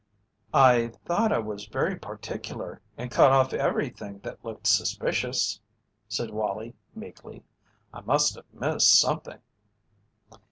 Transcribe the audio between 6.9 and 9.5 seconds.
meekly, "I must have missed something."